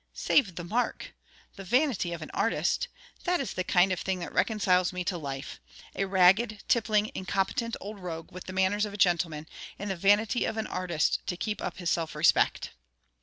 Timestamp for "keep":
11.37-11.61